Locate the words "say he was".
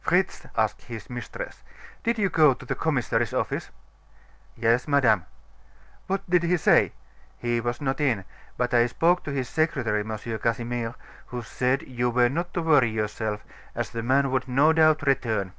6.56-7.80